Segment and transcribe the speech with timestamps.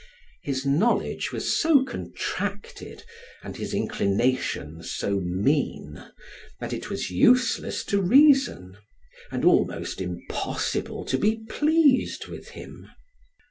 [0.41, 3.03] His knowledge was so contracted,
[3.43, 6.03] and his inclinations so mean,
[6.59, 8.77] that it was useless to reason,
[9.31, 12.89] and almost impossible to be pleased with him.